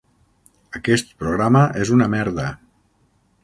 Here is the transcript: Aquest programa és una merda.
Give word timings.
Aquest 0.79 1.11
programa 1.25 1.63
és 1.85 1.95
una 1.99 2.11
merda. 2.17 2.51